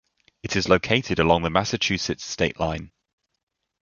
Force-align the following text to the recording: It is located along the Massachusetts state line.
It 0.41 0.55
is 0.55 0.67
located 0.67 1.19
along 1.19 1.43
the 1.43 1.51
Massachusetts 1.51 2.25
state 2.25 2.59
line. 2.59 2.91